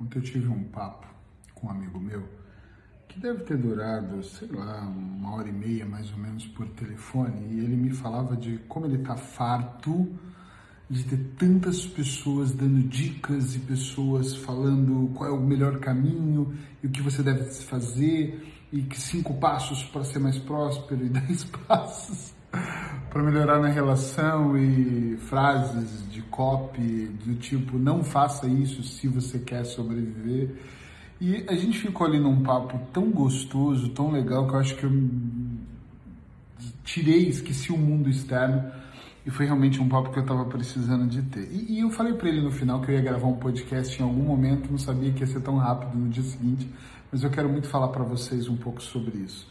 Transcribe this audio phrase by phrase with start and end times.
[0.00, 1.06] Ontem eu tive um papo
[1.54, 2.26] com um amigo meu
[3.06, 7.54] que deve ter durado, sei lá, uma hora e meia mais ou menos por telefone,
[7.54, 10.08] e ele me falava de como ele tá farto
[10.88, 16.86] de ter tantas pessoas dando dicas e pessoas falando qual é o melhor caminho e
[16.86, 21.44] o que você deve fazer e que cinco passos para ser mais próspero e dez
[21.44, 22.34] passos
[23.10, 29.38] para melhorar na relação e frases de copy do tipo não faça isso se você
[29.38, 30.54] quer sobreviver.
[31.20, 34.84] E a gente ficou ali num papo tão gostoso, tão legal que eu acho que
[34.84, 34.92] eu
[36.84, 38.70] tirei, esqueci o mundo externo
[39.26, 41.48] e foi realmente um papo que eu estava precisando de ter.
[41.52, 44.04] E, e eu falei para ele no final que eu ia gravar um podcast em
[44.04, 46.66] algum momento, não sabia que ia ser tão rápido no dia seguinte,
[47.10, 49.46] mas eu quero muito falar para vocês um pouco sobre isso.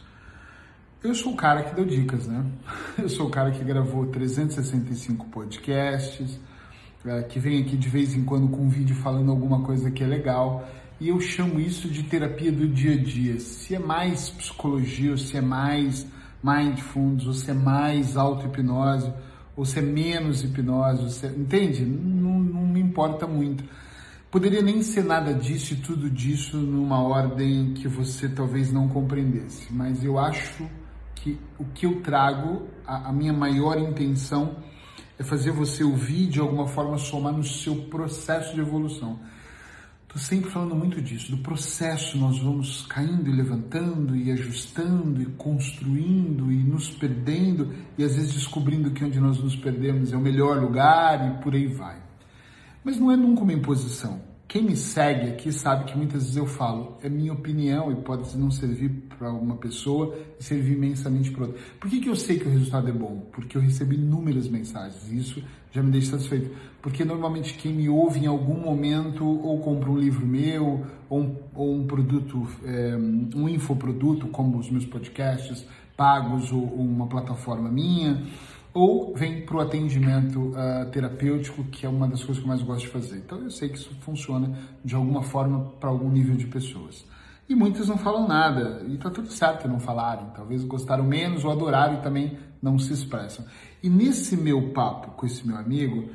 [1.02, 2.44] Eu sou o cara que deu dicas, né?
[2.98, 6.38] Eu sou o cara que gravou 365 podcasts,
[7.06, 10.04] é, que vem aqui de vez em quando com um vídeo falando alguma coisa que
[10.04, 10.68] é legal.
[11.00, 13.40] E eu chamo isso de terapia do dia a dia.
[13.40, 16.06] Se é mais psicologia, ou se é mais
[16.44, 19.10] mindfulness, ou se é mais auto-hipnose,
[19.56, 21.30] ou se é menos hipnose, se é...
[21.30, 21.82] entende?
[21.82, 23.64] Não, não me importa muito.
[24.30, 29.72] Poderia nem ser nada disso e tudo disso numa ordem que você talvez não compreendesse,
[29.72, 30.68] mas eu acho
[31.22, 34.56] que o que eu trago, a, a minha maior intenção
[35.18, 39.18] é fazer você ouvir de alguma forma somar no seu processo de evolução.
[40.02, 45.26] Estou sempre falando muito disso, do processo, nós vamos caindo e levantando e ajustando e
[45.26, 50.20] construindo e nos perdendo e às vezes descobrindo que onde nós nos perdemos é o
[50.20, 52.02] melhor lugar e por aí vai.
[52.82, 54.29] Mas não é nunca uma imposição.
[54.50, 58.36] Quem me segue aqui sabe que muitas vezes eu falo, é minha opinião e pode
[58.36, 61.60] não servir para uma pessoa e servir imensamente para outra.
[61.78, 63.28] Por que, que eu sei que o resultado é bom?
[63.30, 65.40] Porque eu recebi inúmeras mensagens e isso
[65.70, 66.50] já me deixa satisfeito.
[66.82, 71.36] Porque normalmente quem me ouve em algum momento ou compra um livro meu ou um,
[71.54, 72.96] ou um produto, é,
[73.36, 75.64] um infoproduto como os meus podcasts
[75.96, 78.20] pagos ou, ou uma plataforma minha
[78.72, 82.62] ou vem para o atendimento uh, terapêutico, que é uma das coisas que eu mais
[82.62, 83.16] gosto de fazer.
[83.16, 87.04] Então eu sei que isso funciona de alguma forma para algum nível de pessoas.
[87.48, 91.50] E muitas não falam nada, e está tudo certo não falarem, talvez gostaram menos ou
[91.50, 93.44] adoraram e também não se expressam.
[93.82, 96.10] E nesse meu papo com esse meu amigo,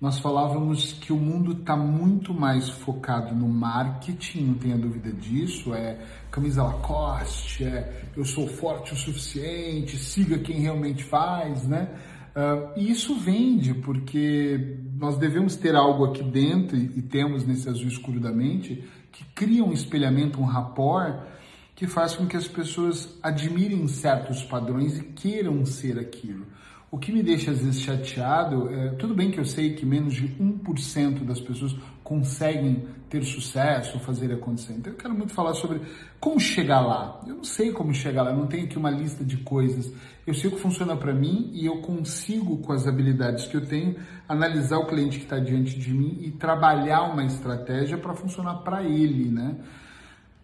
[0.00, 5.74] nós falávamos que o mundo está muito mais focado no marketing, não tenha dúvida disso,
[5.74, 5.98] é
[6.30, 11.88] camisa Lacoste, é eu sou forte o suficiente, siga quem realmente faz, né?
[12.28, 17.88] Uh, e isso vende, porque nós devemos ter algo aqui dentro, e, temos nesse azul
[17.88, 21.26] escuro da mente, que cria um espelhamento, um rapport,
[21.74, 26.46] que faz com que as pessoas admirem certos padrões e queiram ser aquilo.
[26.90, 30.14] O que me deixa às vezes chateado, é, tudo bem que eu sei que menos
[30.14, 34.72] de 1% das pessoas conseguem ter sucesso, fazer acontecer.
[34.72, 35.82] Então eu quero muito falar sobre
[36.18, 37.20] como chegar lá.
[37.26, 39.92] Eu não sei como chegar lá, eu não tenho aqui uma lista de coisas.
[40.26, 43.66] Eu sei o que funciona para mim e eu consigo, com as habilidades que eu
[43.66, 43.96] tenho,
[44.26, 48.82] analisar o cliente que está diante de mim e trabalhar uma estratégia para funcionar para
[48.82, 49.56] ele, né?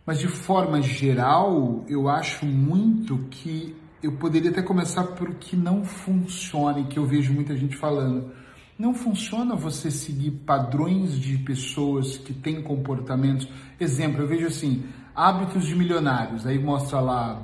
[0.05, 5.83] Mas de forma geral, eu acho muito que eu poderia até começar por que não
[5.83, 8.31] funciona e que eu vejo muita gente falando.
[8.79, 13.49] Não funciona você seguir padrões de pessoas que têm comportamentos.
[13.81, 14.85] Exemplo, eu vejo assim,
[15.15, 16.47] hábitos de milionários.
[16.47, 17.43] Aí mostra lá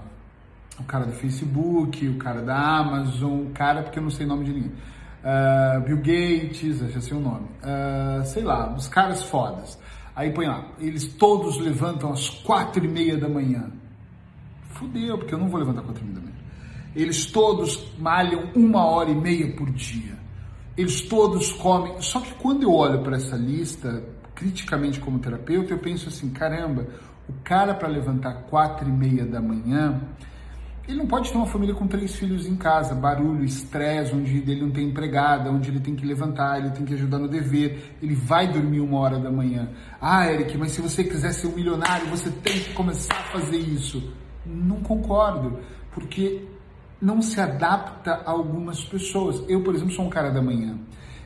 [0.79, 4.29] o cara do Facebook, o cara da Amazon, o cara, porque eu não sei o
[4.29, 4.73] nome de ninguém.
[5.23, 7.47] Uh, Bill Gates, já sei o nome.
[7.63, 9.79] Uh, sei lá, os caras fodas.
[10.15, 13.71] Aí põe lá, eles todos levantam às quatro e meia da manhã.
[14.71, 16.40] Fudeu, porque eu não vou levantar às quatro e meia da manhã.
[16.95, 20.19] Eles todos malham uma hora e meia por dia.
[20.77, 22.01] Eles todos comem.
[22.01, 24.03] Só que quando eu olho para essa lista,
[24.35, 26.87] criticamente como terapeuta, eu penso assim: caramba,
[27.29, 30.01] o cara para levantar quatro e meia da manhã,
[30.89, 34.63] ele não pode ter uma família com três filhos em casa, barulho, estresse, onde ele
[34.63, 38.15] não tem empregada, onde ele tem que levantar, ele tem que ajudar no dever, ele
[38.15, 39.69] vai dormir uma hora da manhã.
[40.01, 43.59] Ah, Eric, mas se você quiser ser um milionário, você tem que começar a fazer
[43.59, 44.13] isso.
[44.45, 45.61] Não concordo,
[45.93, 46.49] porque
[47.01, 49.43] não se adapta a algumas pessoas.
[49.49, 50.79] Eu, por exemplo, sou um cara da manhã.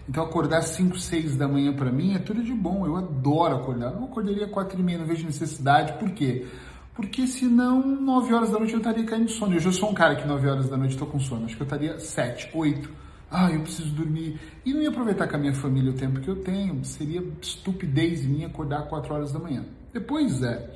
[0.08, 2.86] Então acordar 5, 6 da manhã para mim é tudo de bom.
[2.86, 3.92] Eu adoro acordar.
[3.92, 5.94] Eu acordaria 4 e meia, não vejo necessidade.
[5.94, 6.46] Por quê?
[6.94, 9.54] Porque senão 9 horas da noite eu estaria caindo de sono.
[9.54, 11.46] Eu já sou um cara que 9 horas da noite estou com sono.
[11.46, 12.90] Acho que eu estaria 7, 8.
[13.30, 14.38] Ah, eu preciso dormir.
[14.64, 16.84] E não ia aproveitar com a minha família o tempo que eu tenho.
[16.84, 19.64] Seria estupidez minha acordar 4 horas da manhã.
[19.92, 20.70] Depois é.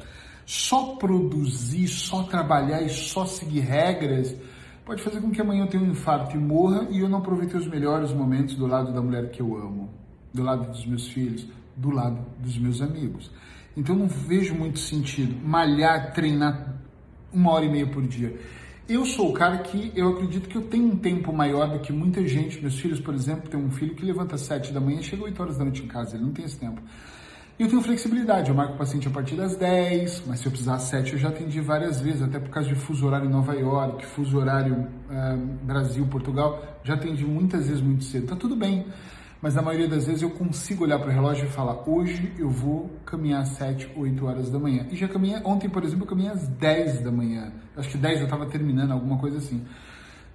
[0.44, 4.34] Só produzir, só trabalhar e só seguir regras
[4.88, 7.54] pode fazer com que amanhã eu tenha um infarto e morra e eu não aproveite
[7.54, 9.90] os melhores momentos do lado da mulher que eu amo,
[10.32, 11.46] do lado dos meus filhos,
[11.76, 13.30] do lado dos meus amigos.
[13.76, 16.74] Então não vejo muito sentido malhar, treinar
[17.30, 18.34] uma hora e meia por dia.
[18.88, 21.92] Eu sou o cara que eu acredito que eu tenho um tempo maior do que
[21.92, 22.58] muita gente.
[22.58, 25.22] Meus filhos, por exemplo, tem um filho que levanta às sete da manhã e chega
[25.22, 26.16] oito horas da noite em casa.
[26.16, 26.80] Ele não tem esse tempo.
[27.58, 28.50] E eu tenho flexibilidade.
[28.50, 31.18] Eu marco o paciente a partir das 10, mas se eu precisar às 7 eu
[31.18, 34.74] já atendi várias vezes, até por causa de fuso horário em Nova York, fuso horário
[34.74, 36.62] uh, Brasil, Portugal.
[36.84, 38.28] Já atendi muitas vezes muito cedo.
[38.28, 38.86] Tá tudo bem
[39.40, 42.50] mas na maioria das vezes eu consigo olhar para o relógio e falar: hoje eu
[42.50, 44.86] vou caminhar às 7, 8 horas da manhã.
[44.90, 47.52] E já caminhei, ontem, por exemplo, eu caminhei às 10 da manhã.
[47.76, 49.64] Acho que 10 eu estava terminando, alguma coisa assim.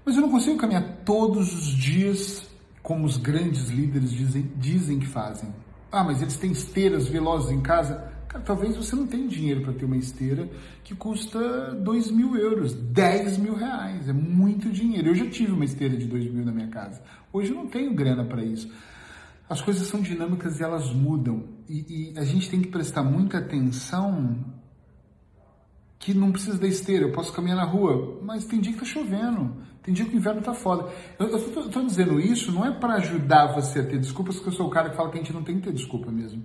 [0.05, 2.49] Mas eu não consigo caminhar todos os dias
[2.81, 5.49] como os grandes líderes dizem, dizem que fazem.
[5.93, 8.11] Ah, mas eles têm esteiras velozes em casa.
[8.27, 10.49] Cara, talvez você não tenha dinheiro para ter uma esteira
[10.83, 14.09] que custa 2 mil euros, 10 mil reais.
[14.09, 15.09] É muito dinheiro.
[15.09, 17.01] Eu já tive uma esteira de 2 mil na minha casa.
[17.31, 18.69] Hoje eu não tenho grana para isso
[19.49, 21.43] as coisas são dinâmicas e elas mudam.
[21.69, 24.43] E, e, a gente tem que prestar muita atenção
[25.99, 28.85] que não precisa da esteira, eu posso caminhar na rua, mas tem dia que tá
[28.85, 30.89] chovendo, tem dia que o inverno tá foda.
[31.19, 34.67] Eu, tô, dizendo isso não é para ajudar você a ter desculpas, porque eu sou
[34.67, 36.43] o cara que fala que a gente não tem que ter desculpa mesmo.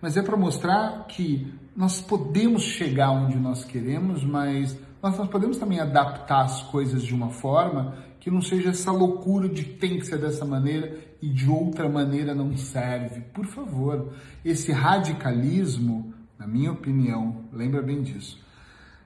[0.00, 5.58] Mas é para mostrar que nós podemos chegar onde nós queremos, mas nós, nós podemos
[5.58, 10.06] também adaptar as coisas de uma forma que não seja essa loucura de tem que
[10.06, 13.20] ser dessa maneira e de outra maneira não serve.
[13.32, 14.12] Por favor,
[14.44, 18.40] esse radicalismo, na minha opinião, lembra bem disso,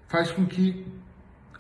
[0.07, 0.87] faz com que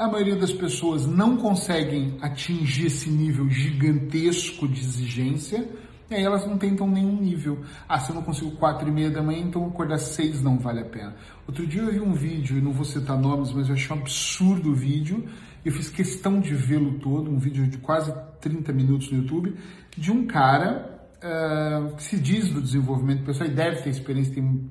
[0.02, 5.68] a maioria das pessoas não conseguem atingir esse nível gigantesco de exigência
[6.10, 7.60] e aí elas não tentam nenhum nível.
[7.88, 10.80] Ah, se eu não consigo quatro e meia da manhã, então acordar seis não vale
[10.80, 11.14] a pena.
[11.46, 14.00] Outro dia eu vi um vídeo, e não vou citar nomes, mas eu achei um
[14.00, 15.24] absurdo o vídeo.
[15.64, 19.54] Eu fiz questão de vê-lo todo, um vídeo de quase 30 minutos no YouTube,
[19.96, 24.68] de um cara uh, que se diz do desenvolvimento pessoal e deve ter experiência, tem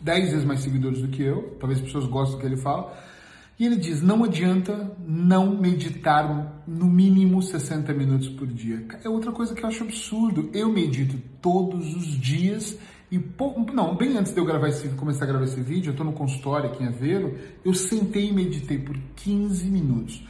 [0.00, 2.90] 10 vezes mais seguidores do que eu, talvez as pessoas gostem do que ele fala
[3.60, 8.86] e ele diz: não adianta não meditar no mínimo 60 minutos por dia.
[9.04, 10.48] É outra coisa que eu acho absurdo.
[10.54, 12.78] Eu medito todos os dias
[13.12, 13.20] e
[13.74, 16.12] não, bem antes de eu gravar esse, começar a gravar esse vídeo, eu estou no
[16.12, 20.24] consultório aqui em Aveiro, eu sentei e meditei por 15 minutos.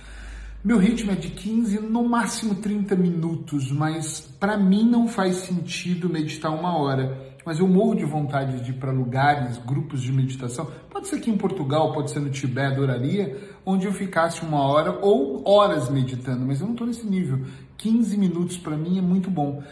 [0.64, 6.08] Meu ritmo é de 15, no máximo 30 minutos, mas para mim não faz sentido
[6.08, 10.70] meditar uma hora mas eu morro de vontade de ir para lugares, grupos de meditação.
[10.90, 14.98] Pode ser aqui em Portugal, pode ser no Tibete, adoraria, onde eu ficasse uma hora
[15.00, 17.44] ou horas meditando, mas eu não estou nesse nível.
[17.76, 19.62] 15 minutos para mim é muito bom.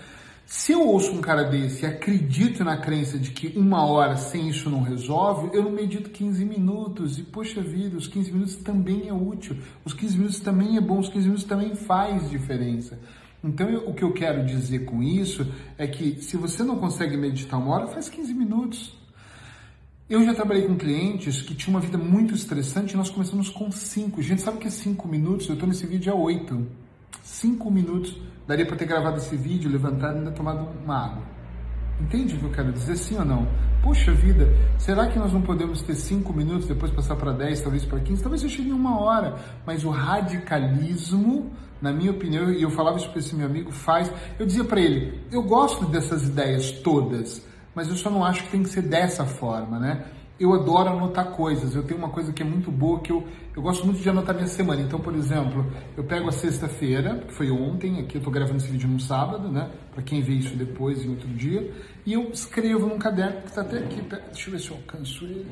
[0.50, 4.48] Se eu ouço um cara desse e acredito na crença de que uma hora sem
[4.48, 7.18] isso não resolve, eu não medito 15 minutos.
[7.18, 9.58] E, poxa vida, os 15 minutos também é útil.
[9.84, 12.98] Os 15 minutos também é bom, os 15 minutos também faz diferença.
[13.42, 15.46] Então, eu, o que eu quero dizer com isso
[15.76, 18.96] é que se você não consegue meditar uma hora, faz 15 minutos.
[20.10, 23.70] Eu já trabalhei com clientes que tinham uma vida muito estressante e nós começamos com
[23.70, 24.22] 5.
[24.22, 25.46] Gente, sabe o que é 5 minutos?
[25.48, 26.66] Eu estou nesse vídeo há 8.
[27.22, 28.16] 5 minutos.
[28.46, 31.37] Daria para ter gravado esse vídeo, levantado e ainda tomado uma água.
[32.00, 33.48] Entende o que eu quero dizer, sim ou não?
[33.82, 37.84] Poxa vida, será que nós não podemos ter 5 minutos, depois passar para 10, talvez
[37.84, 38.22] para 15?
[38.22, 39.36] Talvez eu chegue em uma hora.
[39.66, 41.50] Mas o radicalismo
[41.80, 44.10] na minha opinião, e eu falava isso para esse meu amigo, faz.
[44.38, 48.50] Eu dizia para ele: eu gosto dessas ideias todas, mas eu só não acho que
[48.50, 50.04] tem que ser dessa forma, né?
[50.38, 51.74] Eu adoro anotar coisas.
[51.74, 53.26] Eu tenho uma coisa que é muito boa que eu,
[53.56, 54.80] eu gosto muito de anotar minha semana.
[54.80, 55.66] Então, por exemplo,
[55.96, 59.50] eu pego a sexta-feira, que foi ontem, aqui eu estou gravando esse vídeo no sábado,
[59.50, 59.70] né?
[59.92, 61.72] Para quem vê isso depois em outro dia,
[62.06, 64.00] e eu escrevo num caderno que está até aqui.
[64.00, 65.50] Deixa eu ver se eu alcanço ele.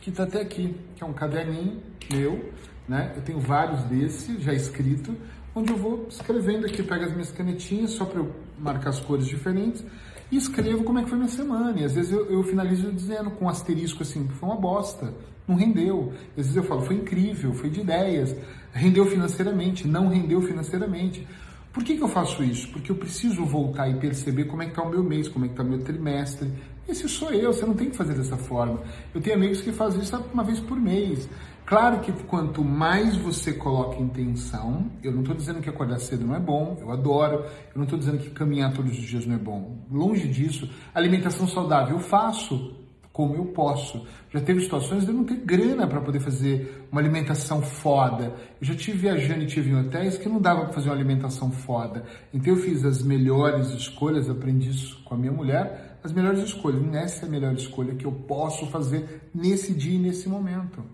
[0.00, 2.52] Que está até aqui, que é um caderninho meu,
[2.88, 3.12] né?
[3.16, 5.14] Eu tenho vários desses já escrito
[5.54, 9.26] onde eu vou escrevendo aqui, pego as minhas canetinhas só para eu marcar as cores
[9.26, 9.84] diferentes
[10.30, 11.78] e escrevo como é que foi minha semana.
[11.78, 15.14] E às vezes eu, eu finalizo dizendo com um asterisco assim, foi uma bosta,
[15.46, 16.12] não rendeu.
[16.30, 18.34] Às vezes eu falo, foi incrível, foi de ideias,
[18.72, 21.26] rendeu financeiramente, não rendeu financeiramente.
[21.72, 22.70] Por que, que eu faço isso?
[22.70, 25.48] Porque eu preciso voltar e perceber como é que está o meu mês, como é
[25.48, 26.48] que está o meu trimestre.
[26.88, 28.80] Esse sou eu, você não tem que fazer dessa forma.
[29.12, 31.28] Eu tenho amigos que fazem isso uma vez por mês.
[31.66, 36.36] Claro que quanto mais você coloca intenção, eu não estou dizendo que acordar cedo não
[36.36, 39.38] é bom, eu adoro, eu não estou dizendo que caminhar todos os dias não é
[39.38, 39.78] bom.
[39.90, 44.06] Longe disso, alimentação saudável eu faço como eu posso.
[44.30, 48.34] Já teve situações de eu não ter grana para poder fazer uma alimentação foda.
[48.60, 51.50] Eu já tive viajando e tive em hotéis que não dava para fazer uma alimentação
[51.50, 52.04] foda.
[52.32, 56.82] Então eu fiz as melhores escolhas, aprendi isso com a minha mulher, as melhores escolhas.
[56.92, 60.84] Essa é a melhor escolha que eu posso fazer nesse dia e nesse momento.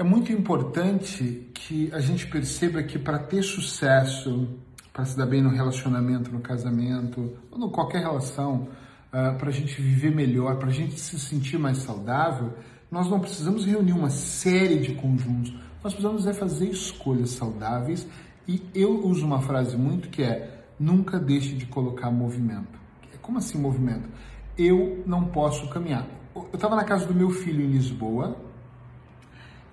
[0.00, 4.48] É muito importante que a gente perceba que para ter sucesso,
[4.92, 8.68] para se dar bem no relacionamento, no casamento, ou em qualquer relação,
[9.08, 12.54] uh, para a gente viver melhor, para a gente se sentir mais saudável,
[12.88, 15.52] nós não precisamos reunir uma série de conjuntos.
[15.82, 18.06] Nós precisamos é fazer escolhas saudáveis
[18.46, 22.78] e eu uso uma frase muito que é nunca deixe de colocar movimento.
[23.20, 24.08] Como assim movimento?
[24.56, 26.06] Eu não posso caminhar.
[26.36, 28.46] Eu estava na casa do meu filho em Lisboa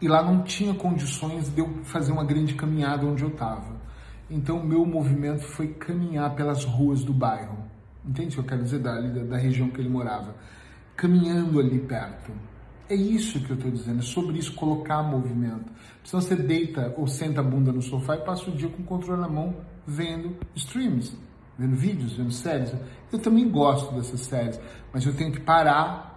[0.02, 3.76] e lá não tinha condições de eu fazer uma grande caminhada onde eu estava.
[4.30, 7.58] Então, meu movimento foi caminhar pelas ruas do bairro.
[8.04, 8.80] Entende o que eu quero dizer?
[8.80, 10.36] Da, da, região que ele morava.
[10.96, 12.32] Caminhando ali perto.
[12.90, 15.72] É isso que eu estou dizendo, é sobre isso, colocar movimento.
[16.04, 18.86] Senão você deita ou senta a bunda no sofá e passa o dia com o
[18.86, 19.56] controle na mão,
[19.88, 21.18] vendo streams,
[21.58, 22.72] vendo vídeos, vendo séries.
[23.12, 24.60] Eu também gosto dessas séries,
[24.94, 26.15] mas eu tenho que parar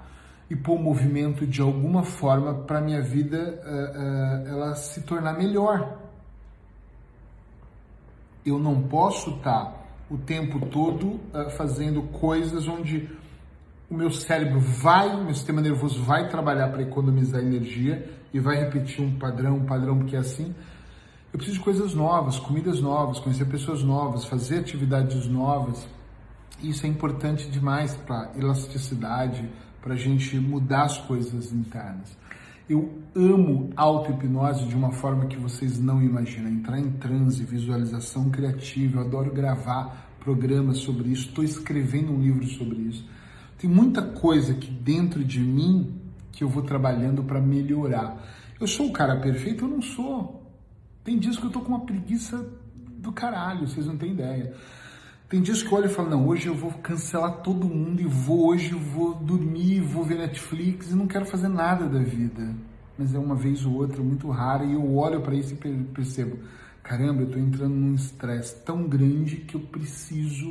[0.50, 5.98] e pôr movimento de alguma forma para minha vida uh, uh, ela se tornar melhor.
[8.44, 9.74] Eu não posso estar tá
[10.10, 13.10] o tempo todo uh, fazendo coisas onde
[13.90, 18.56] o meu cérebro vai, o meu sistema nervoso vai trabalhar para economizar energia e vai
[18.56, 20.54] repetir um padrão, um padrão porque é assim.
[21.32, 25.86] Eu preciso de coisas novas, comidas novas, conhecer pessoas novas, fazer atividades novas.
[26.62, 29.48] Isso é importante demais para elasticidade,
[29.80, 32.16] para a gente mudar as coisas internas.
[32.68, 36.50] Eu amo auto-hipnose de uma forma que vocês não imaginam.
[36.50, 39.00] Entrar em transe, visualização criativa.
[39.00, 41.28] Eu adoro gravar programas sobre isso.
[41.28, 43.08] Estou escrevendo um livro sobre isso.
[43.56, 45.98] Tem muita coisa aqui dentro de mim
[46.30, 48.22] que eu vou trabalhando para melhorar.
[48.60, 49.64] Eu sou o cara perfeito?
[49.64, 50.46] Eu não sou.
[51.02, 52.46] Tem dias que eu tô com uma preguiça
[52.98, 54.54] do caralho, vocês não têm ideia.
[55.28, 58.06] Tem dias que eu olho e falo, não, hoje eu vou cancelar todo mundo e
[58.06, 62.54] vou, hoje vou dormir, vou ver Netflix e não quero fazer nada da vida.
[62.96, 66.38] Mas é uma vez ou outra, muito rara, e eu olho para isso e percebo,
[66.82, 70.48] caramba, eu tô entrando num estresse tão grande que eu preciso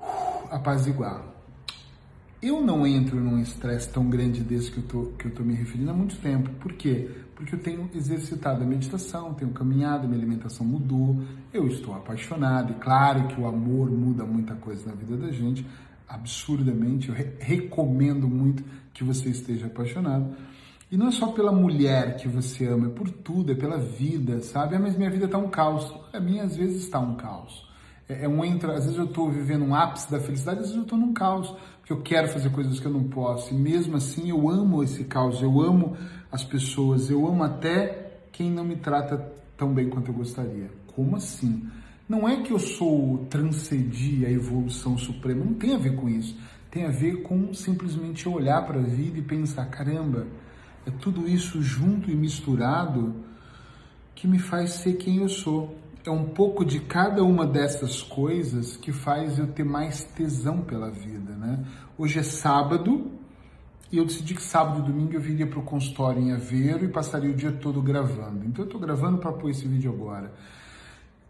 [0.00, 1.33] uh, apaziguar.
[2.44, 5.54] Eu não entro num estresse tão grande desse que eu, tô, que eu tô me
[5.54, 6.50] referindo há muito tempo.
[6.60, 7.08] Por quê?
[7.34, 11.16] Porque eu tenho exercitado a meditação, tenho caminhado, minha alimentação mudou,
[11.54, 12.72] eu estou apaixonado.
[12.72, 15.66] E claro que o amor muda muita coisa na vida da gente,
[16.06, 17.08] absurdamente.
[17.08, 20.36] Eu re recomendo muito que você esteja apaixonado.
[20.92, 24.42] E não é só pela mulher que você ama, é por tudo, é pela vida,
[24.42, 24.76] sabe?
[24.76, 25.90] Ah, mas minha vida está um caos.
[26.12, 27.66] A minha às vezes está um caos.
[28.08, 30.76] É, é um entra, às vezes eu estou vivendo um ápice da felicidade, às vezes
[30.76, 33.52] eu estou num caos que eu quero fazer coisas que eu não posso.
[33.52, 35.96] E mesmo assim eu amo esse caos, eu amo
[36.30, 40.70] as pessoas, eu amo até quem não me trata tão bem quanto eu gostaria.
[40.94, 41.68] Como assim?
[42.08, 46.36] Não é que eu sou transcedir a evolução suprema, não tem a ver com isso.
[46.70, 50.26] Tem a ver com simplesmente olhar para a vida e pensar, caramba,
[50.84, 53.14] é tudo isso junto e misturado
[54.14, 58.76] que me faz ser quem eu sou é um pouco de cada uma dessas coisas
[58.76, 61.64] que faz eu ter mais tesão pela vida, né?
[61.96, 63.10] Hoje é sábado
[63.90, 66.88] e eu decidi que sábado e domingo eu viria para o consultório em Aveiro e
[66.88, 68.44] passaria o dia todo gravando.
[68.44, 70.30] Então eu estou gravando para pôr esse vídeo agora.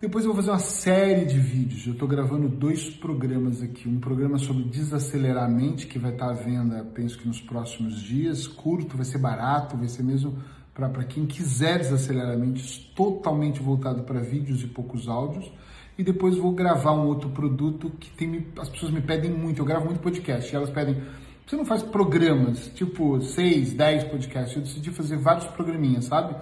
[0.00, 1.86] Depois eu vou fazer uma série de vídeos.
[1.86, 3.88] Eu estou gravando dois programas aqui.
[3.88, 8.02] Um programa sobre desacelerar a mente, que vai estar à venda, penso que nos próximos
[8.02, 8.46] dias.
[8.46, 10.36] Curto, vai ser barato, vai ser mesmo
[10.74, 15.50] para quem quiser desacelerar mente, totalmente voltado para vídeos e poucos áudios.
[15.96, 19.62] E depois vou gravar um outro produto que tem, as pessoas me pedem muito.
[19.62, 21.00] Eu gravo muito podcast e elas pedem.
[21.46, 24.56] Você não faz programas, tipo 6, 10 podcasts.
[24.56, 26.34] Eu decidi fazer vários programinhas, sabe?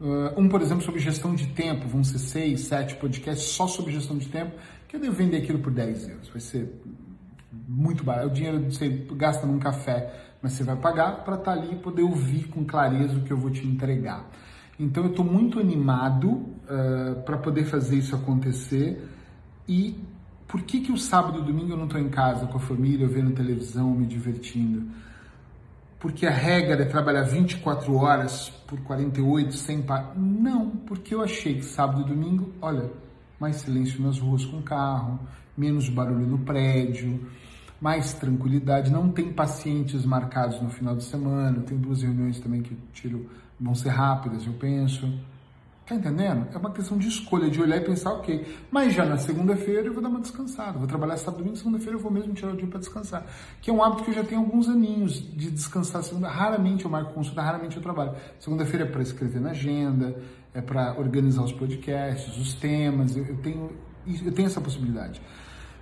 [0.00, 1.86] Uh, um, por exemplo, sobre gestão de tempo.
[1.86, 4.52] Vão ser 6, 7 podcasts só sobre gestão de tempo.
[4.88, 6.28] Que eu devo vender aquilo por 10 euros.
[6.28, 6.72] Vai ser
[7.68, 8.28] muito barato.
[8.28, 11.76] O dinheiro você gasta num café mas você vai pagar para estar tá ali e
[11.76, 14.28] poder ouvir com clareza o que eu vou te entregar.
[14.78, 19.08] Então eu estou muito animado uh, eh, para poder fazer isso acontecer.
[19.66, 19.98] E
[20.46, 23.08] por que, que o sábado e domingo eu não estou em casa com a família,
[23.08, 24.86] vendo televisão, me divertindo?
[25.98, 30.12] Porque a regra é trabalhar 24 horas por 48 sem parar?
[30.14, 32.90] Não, porque eu achei que sábado e domingo, olha,
[33.40, 35.18] mais silêncio nas ruas com carro,
[35.56, 37.18] menos barulho no prédio
[37.80, 38.90] mais tranquilidade.
[38.90, 41.60] Não tem pacientes marcados no final de semana.
[41.60, 43.28] Tem duas reuniões também que tiro,
[43.60, 45.08] vão ser rápidas, eu penso.
[45.86, 46.48] Tá entendendo?
[46.50, 48.56] É uma questão de escolha, de olhar e pensar, ok.
[48.70, 50.78] Mas já na segunda-feira eu vou dar uma descansada.
[50.78, 53.26] Vou trabalhar sábado, domingo, segunda-feira eu vou mesmo tirar o dia para descansar.
[53.60, 56.28] Que é um hábito que eu já tenho alguns aninhos de descansar segunda.
[56.28, 58.12] Raramente eu marco consulta, raramente eu trabalho.
[58.38, 60.16] Segunda-feira é para escrever na agenda,
[60.54, 63.14] é para organizar os podcasts, os temas.
[63.14, 63.70] Eu, eu, tenho,
[64.24, 65.20] eu tenho essa possibilidade.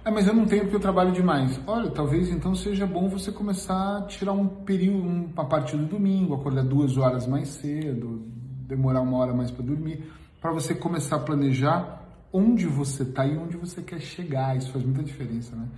[0.04, 1.60] Ah, mas eu não tenho porque eu trabalho demais.
[1.64, 6.34] Olha, talvez então seja bom você começar a tirar um período, uma partir do domingo,
[6.34, 8.20] acordar duas horas mais cedo,
[8.66, 13.36] demorar uma hora mais para dormir, para você começar a planejar onde você está e
[13.36, 14.56] onde você quer chegar.
[14.56, 15.68] Isso faz muita diferença, né?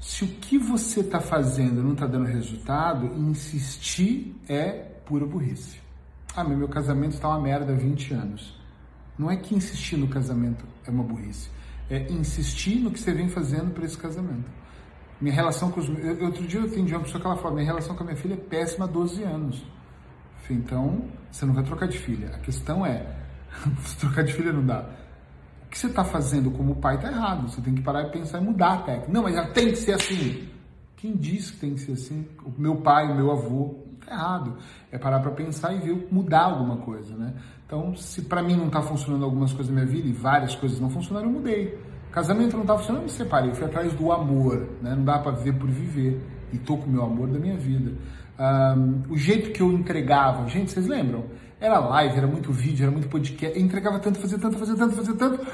[0.00, 4.70] Se o que você está fazendo não está dando resultado, insistir é
[5.04, 5.78] pura burrice.
[6.34, 8.58] Ah, meu casamento está uma merda há 20 anos.
[9.18, 11.50] Não é que insistir no casamento é uma burrice.
[11.90, 14.48] É insistir no que você vem fazendo para esse casamento.
[15.20, 16.20] Minha relação com os meus.
[16.22, 18.34] Outro dia eu atendi uma pessoa que ela falou: minha relação com a minha filha
[18.34, 19.62] é péssima há 12 anos.
[20.48, 22.28] Então, você não vai trocar de filha.
[22.34, 23.06] A questão é:
[24.00, 24.88] trocar de filha não dá.
[25.66, 27.48] O que você está fazendo como pai está errado.
[27.48, 29.12] Você tem que parar e pensar em mudar a técnica.
[29.12, 30.48] Não, mas já tem que ser assim.
[30.96, 32.26] Quem disse que tem que ser assim?
[32.44, 33.89] O meu pai, o meu avô.
[34.10, 34.56] Está errado.
[34.90, 37.32] É parar para pensar e ver mudar alguma coisa, né?
[37.64, 40.80] Então, se para mim não está funcionando algumas coisas na minha vida e várias coisas
[40.80, 41.78] não funcionaram, eu mudei.
[42.10, 43.50] Casamento não estava funcionando, eu me separei.
[43.50, 44.96] Eu fui atrás do amor, né?
[44.96, 46.20] Não dá para viver por viver.
[46.52, 47.92] E tô com o meu amor da minha vida.
[48.36, 51.26] Um, o jeito que eu entregava, gente, vocês lembram?
[51.60, 53.56] Era live, era muito vídeo, era muito podcast.
[53.56, 55.46] Eu entregava tanto, fazia tanto, fazia tanto, fazia tanto,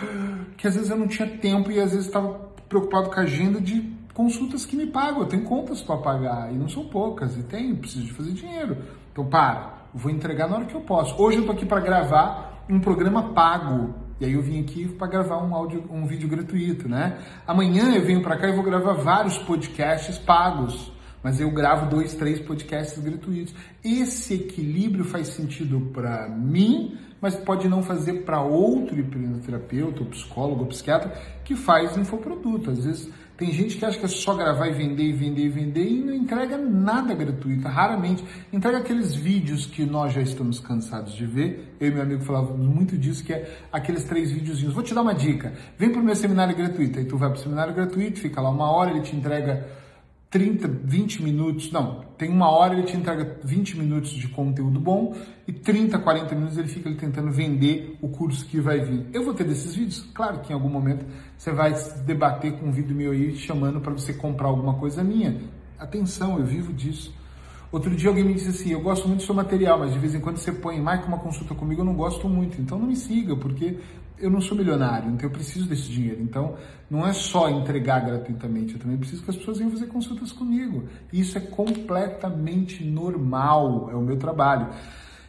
[0.56, 2.32] que às vezes eu não tinha tempo e às vezes estava
[2.68, 5.20] preocupado com a agenda de consultas que me pagam.
[5.20, 7.36] Eu tenho contas para pagar e não são poucas.
[7.36, 8.78] E tenho, preciso de fazer dinheiro.
[9.12, 11.14] Então, para, vou entregar na hora que eu posso.
[11.22, 15.06] Hoje eu tô aqui para gravar um programa pago e aí eu vim aqui para
[15.06, 17.18] gravar um áudio, um vídeo gratuito, né?
[17.46, 20.90] Amanhã eu venho para cá e vou gravar vários podcasts pagos,
[21.22, 23.54] mas eu gravo dois, três podcasts gratuitos.
[23.84, 30.62] Esse equilíbrio faz sentido para mim, mas pode não fazer para outro hipnoterapeuta, ou psicólogo,
[30.62, 31.12] ou psiquiatra
[31.44, 32.70] que faz infoproduto.
[32.70, 35.48] Às vezes tem gente que acha que é só gravar e vender e vender e
[35.48, 38.24] vender e não entrega nada gratuito, raramente.
[38.50, 41.74] Entrega aqueles vídeos que nós já estamos cansados de ver.
[41.78, 44.72] Eu e meu amigo falávamos muito disso, que é aqueles três videozinhos.
[44.72, 45.52] Vou te dar uma dica.
[45.78, 46.98] Vem para o meu seminário gratuito.
[46.98, 49.66] Aí tu vai para o seminário gratuito, fica lá uma hora, ele te entrega
[50.36, 55.16] 30, 20 minutos, não, tem uma hora ele te entrega 20 minutos de conteúdo bom
[55.48, 59.06] e 30, 40 minutos ele fica ali tentando vender o curso que vai vir.
[59.14, 60.00] Eu vou ter desses vídeos?
[60.12, 61.06] Claro que em algum momento
[61.38, 61.72] você vai
[62.04, 65.40] debater com um vídeo meu aí chamando para você comprar alguma coisa minha.
[65.78, 67.14] Atenção, eu vivo disso.
[67.72, 70.14] Outro dia alguém me disse assim, eu gosto muito do seu material, mas de vez
[70.14, 72.60] em quando você põe, marca uma consulta comigo, eu não gosto muito.
[72.60, 73.78] Então não me siga, porque
[74.18, 76.22] eu não sou milionário, então eu preciso desse dinheiro.
[76.22, 76.56] Então,
[76.90, 80.84] não é só entregar gratuitamente, eu também preciso que as pessoas venham fazer consultas comigo.
[81.12, 84.68] Isso é completamente normal, é o meu trabalho.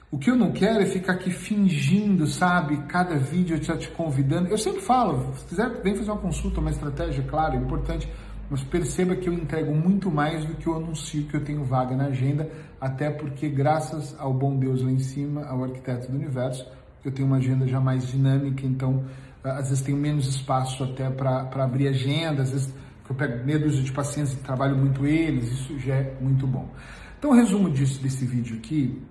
[0.10, 2.78] O que eu não quero é ficar aqui fingindo, sabe?
[2.88, 4.47] Cada vídeo eu já te convidando.
[4.47, 8.10] Eu sempre falo, se quiser, vem fazer uma consulta, uma estratégia, claro, é importante.
[8.50, 11.93] Mas perceba que eu entrego muito mais do que eu anuncio que eu tenho vaga
[11.93, 16.65] na agenda, até porque, graças ao bom Deus lá em cima, ao arquiteto do universo,
[17.09, 19.05] eu tenho uma agenda já mais dinâmica, então
[19.43, 22.73] às vezes tenho menos espaço até para abrir agenda, às vezes
[23.09, 26.69] eu pego medo de pacientes e trabalho muito eles, isso já é muito bom.
[27.17, 29.01] Então o resumo disso, desse vídeo aqui,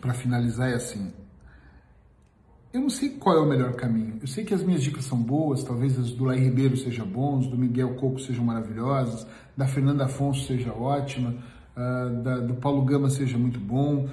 [0.00, 1.12] para finalizar, é assim,
[2.72, 4.18] eu não sei qual é o melhor caminho.
[4.20, 7.46] Eu sei que as minhas dicas são boas, talvez as do Lai Ribeiro sejam bons,
[7.46, 11.34] do Miguel Coco sejam maravilhosas, da Fernanda Afonso seja ótima,
[11.76, 14.08] uh, da, do Paulo Gama seja muito bom,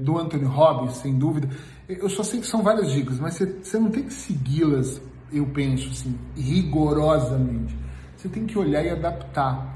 [0.00, 1.48] do Anthony Robbins, sem dúvida.
[1.88, 5.00] Eu só sei que são várias dicas, mas você, você não tem que segui-las,
[5.32, 7.76] eu penso assim, rigorosamente.
[8.16, 9.74] Você tem que olhar e adaptar.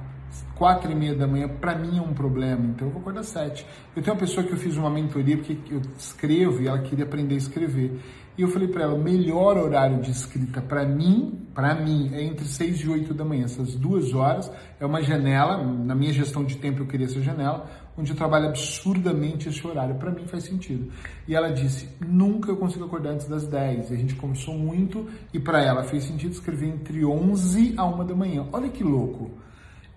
[0.54, 3.66] Quatro e meia da manhã, para mim é um problema, então eu vou acordar sete.
[3.96, 7.04] Eu tenho uma pessoa que eu fiz uma mentoria porque eu escrevo e ela queria
[7.04, 7.98] aprender a escrever.
[8.36, 12.22] E eu falei para ela, o melhor horário de escrita para mim, para mim, é
[12.22, 13.44] entre 6 e 8 da manhã.
[13.44, 17.66] Essas duas horas é uma janela, na minha gestão de tempo eu queria essa janela,
[17.96, 19.94] onde eu trabalho absurdamente esse horário.
[19.96, 20.90] Para mim faz sentido.
[21.26, 23.90] E ela disse, nunca eu consigo acordar antes das 10.
[23.90, 28.06] E a gente conversou muito e para ela fez sentido escrever entre 11 a 1
[28.06, 28.46] da manhã.
[28.52, 29.30] Olha que louco.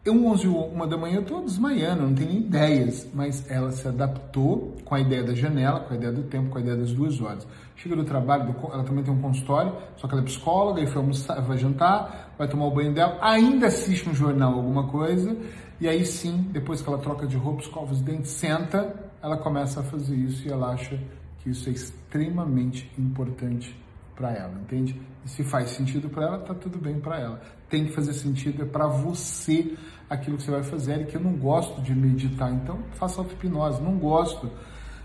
[0.05, 3.87] Eu, 11 uma da manhã, eu estou desmaiando, não tenho nem ideias, mas ela se
[3.87, 6.91] adaptou com a ideia da janela, com a ideia do tempo, com a ideia das
[6.91, 7.47] duas horas.
[7.77, 10.97] Chega do trabalho, ela também tem um consultório, só que ela é psicóloga, e foi
[11.01, 15.37] almoçar, vai jantar, vai tomar o banho dela, ainda assiste um jornal, alguma coisa,
[15.83, 19.81] e aí sim, depois que ela troca de roupa, escova os dentes, senta, ela começa
[19.81, 20.97] a fazer isso e ela acha
[21.39, 23.77] que isso é extremamente importante
[24.15, 24.97] para ela, entende?
[25.25, 27.41] E se faz sentido para ela, tá tudo bem para ela.
[27.69, 29.75] Tem que fazer sentido é para você
[30.09, 33.81] aquilo que você vai fazer e que eu não gosto de meditar, então faça auto-hipnose,
[33.81, 34.49] não gosto.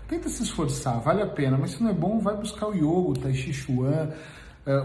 [0.07, 3.09] Tenta se esforçar, vale a pena, mas se não é bom, vai buscar o yoga,
[3.09, 4.13] o tai chi chuan,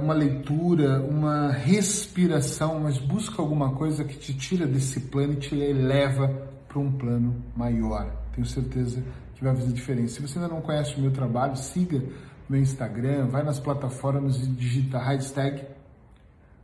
[0.00, 5.54] uma leitura, uma respiração, mas busca alguma coisa que te tira desse plano e te
[5.54, 6.28] eleva
[6.66, 8.10] para um plano maior.
[8.34, 9.02] Tenho certeza
[9.34, 10.14] que vai fazer diferença.
[10.14, 12.02] Se você ainda não conhece o meu trabalho, siga
[12.48, 15.64] meu Instagram, vai nas plataformas e digita hashtag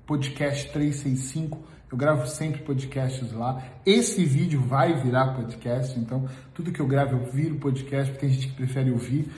[0.06, 1.58] podcast 365.
[1.90, 3.62] Eu gravo sempre podcasts lá.
[3.84, 8.34] Esse vídeo vai virar podcast, então tudo que eu gravo eu viro podcast, porque tem
[8.34, 9.30] gente que prefere ouvir.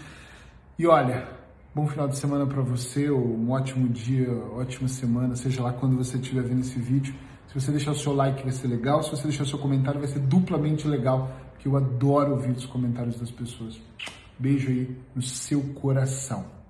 [0.79, 1.42] E olha,
[1.75, 6.19] bom final de semana para você, um ótimo dia, ótima semana, seja lá quando você
[6.19, 7.15] estiver vendo esse vídeo.
[7.49, 9.03] Se você deixar o seu like, vai ser legal.
[9.03, 12.67] Se você deixar o seu comentário, vai ser duplamente legal, porque eu adoro ouvir os
[12.67, 13.81] comentários das pessoas.
[14.39, 16.62] Beijo aí no seu coração.